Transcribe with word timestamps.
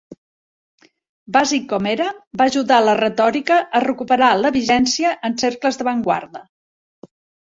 Bàsic 1.37 1.67
com 1.73 1.89
era, 1.91 2.07
va 2.41 2.47
ajudar 2.51 2.79
la 2.85 2.95
retòrica 3.01 3.57
a 3.81 3.83
recuperar 3.87 4.31
la 4.45 4.53
vigència 4.57 5.13
en 5.31 5.37
cercles 5.45 5.79
d'avantguarda. 5.83 6.43